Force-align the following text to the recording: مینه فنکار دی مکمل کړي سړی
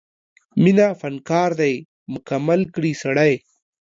مینه 0.61 0.87
فنکار 0.99 1.51
دی 1.61 1.73
مکمل 2.13 2.61
کړي 2.73 2.91
سړی 3.03 3.33